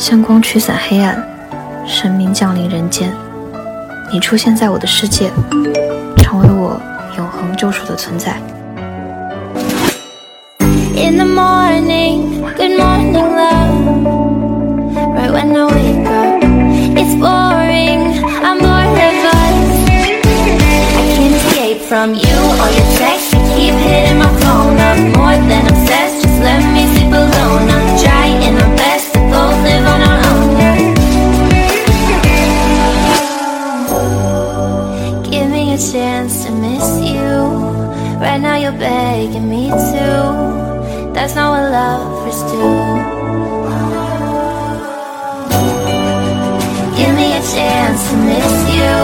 [0.00, 1.14] 香光驱散黑暗，
[1.86, 3.12] 神明降临人间，
[4.10, 5.30] 你出现在我的世界，
[6.16, 6.80] 成为我
[7.18, 8.32] 永恒救赎的存在。
[10.96, 13.74] In the morning, good morning, love.
[15.14, 16.42] Right when I wake up,
[16.96, 18.24] it's boring.
[18.42, 19.84] I'm bored of us.
[20.96, 23.34] I can't escape from you or your text.
[23.34, 26.22] You keep hitting my phone up more than obsessed.
[26.22, 27.39] Just let me sleep alone.
[38.30, 41.10] Right now you're begging me to.
[41.12, 42.62] That's not what lovers do.
[46.96, 48.94] Give me a chance to miss you.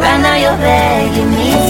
[0.00, 1.67] Right now you're begging me to.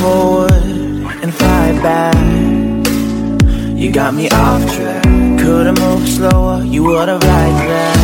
[0.00, 0.52] Forward
[1.22, 2.16] and fight back.
[3.76, 5.04] You got me off track.
[5.38, 7.98] Could've moved slower, you would've liked that.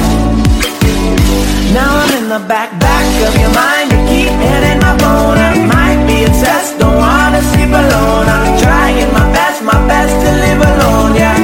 [1.73, 3.87] Now I'm in the back, back of your mind.
[3.93, 5.39] You keep hitting my phone.
[5.49, 6.79] It might be a test.
[6.79, 8.27] Don't wanna sleep alone.
[8.37, 11.13] I'm trying my best, my best to live alone.
[11.21, 11.39] Yeah.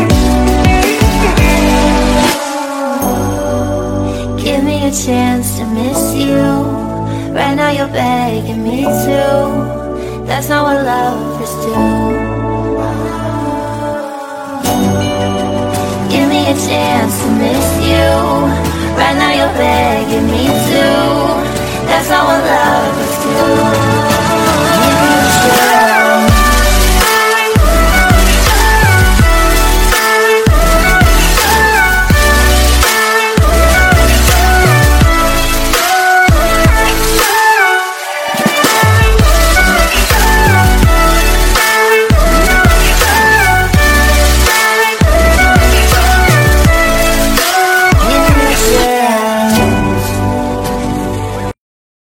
[4.45, 6.45] Give me a chance to miss you.
[7.37, 9.82] Right now you're begging me to.
[10.27, 11.73] That's not what lovers do.
[16.11, 18.11] Give me a chance to miss you.
[18.99, 20.85] Right now you're begging me to.
[21.89, 22.72] That's not what love.